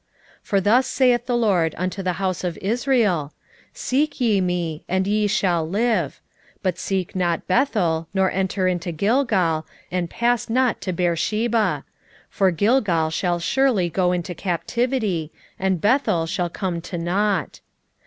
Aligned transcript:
5:4 0.41 0.47
For 0.47 0.61
thus 0.61 0.87
saith 0.87 1.27
the 1.27 1.37
LORD 1.37 1.75
unto 1.77 2.01
the 2.01 2.13
house 2.17 2.43
of 2.43 2.57
Israel, 2.57 3.33
Seek 3.71 4.19
ye 4.19 4.41
me, 4.41 4.83
and 4.89 5.05
ye 5.05 5.27
shall 5.27 5.63
live: 5.63 6.19
5:5 6.55 6.57
But 6.63 6.79
seek 6.79 7.15
not 7.15 7.45
Bethel, 7.45 8.07
nor 8.11 8.31
enter 8.31 8.67
into 8.67 8.91
Gilgal, 8.91 9.67
and 9.91 10.09
pass 10.09 10.49
not 10.49 10.81
to 10.81 10.91
Beersheba: 10.91 11.83
for 12.31 12.49
Gilgal 12.49 13.11
shall 13.11 13.37
surely 13.37 13.91
go 13.91 14.11
into 14.11 14.33
captivity, 14.33 15.31
and 15.59 15.79
Bethel 15.79 16.25
shall 16.25 16.49
come 16.49 16.81
to 16.81 16.97
nought. 16.97 17.59